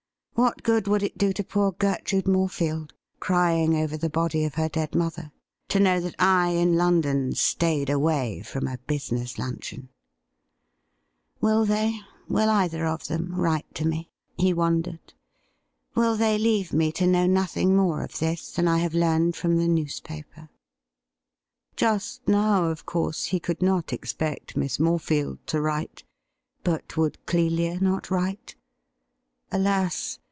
What 0.33 0.63
good 0.63 0.87
would 0.87 1.03
it 1.03 1.19
do 1.19 1.33
to 1.33 1.43
poor 1.43 1.71
Gertrude 1.73 2.25
Morefield, 2.27 2.93
crying 3.19 3.75
over 3.75 3.95
the 3.95 4.09
body 4.09 4.43
of 4.43 4.55
her 4.55 4.67
dead 4.67 4.95
mother, 4.95 5.31
to 5.67 5.79
know 5.79 5.99
that 5.99 6.15
I 6.17 6.47
in 6.49 6.75
London 6.75 7.35
stayed 7.35 7.91
away 7.91 8.41
from 8.41 8.65
a 8.67 8.79
business 8.87 9.35
Imicheon? 9.35 9.89
Will 11.41 11.63
they, 11.63 11.99
will 12.27 12.49
either 12.49 12.87
of 12.87 13.05
them, 13.07 13.35
write 13.35 13.71
to 13.75 13.85
me?' 13.87 14.09
he 14.39 14.51
wondered.' 14.51 15.13
Will 15.95 16.17
they 16.17 16.39
leave 16.39 16.73
me 16.73 16.91
to 16.93 17.05
know 17.05 17.27
nothing 17.27 17.75
more 17.75 18.01
of 18.01 18.17
this 18.17 18.51
than 18.51 18.67
I 18.67 18.79
have 18.79 18.95
learned 18.95 19.35
from 19.35 19.57
the 19.57 19.67
news 19.67 19.99
paper?' 19.99 20.49
Just 21.75 22.27
now, 22.27 22.63
of 22.65 22.83
course, 22.87 23.25
he 23.25 23.39
could 23.39 23.61
not 23.61 23.93
expect 23.93 24.57
Miss 24.57 24.79
Morefield 24.79 25.37
to 25.45 25.61
write; 25.61 26.03
but 26.63 26.97
would 26.97 27.23
Clelia 27.27 27.79
not 27.79 28.09
write? 28.09 28.55
Alas 29.51 30.17